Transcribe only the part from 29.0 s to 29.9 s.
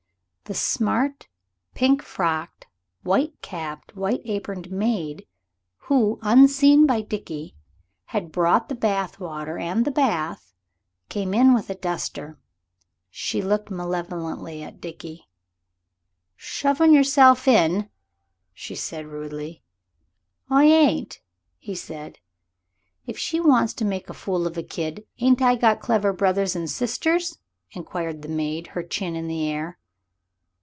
in the air.